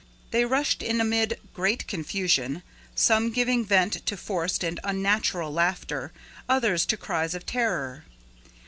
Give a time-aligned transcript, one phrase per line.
[0.31, 2.63] They rushed in amid great confusion,
[2.95, 6.11] some giving vent to forced and unnatural laughter,
[6.49, 8.03] others to cries of terror.